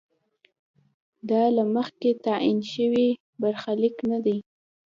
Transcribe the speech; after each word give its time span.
دا 1.29 1.43
له 1.55 1.63
مخکې 1.75 2.09
تعین 2.25 2.59
شوی 2.73 3.07
برخلیک 3.41 3.95
نه 4.11 4.19
دی. 4.25 4.37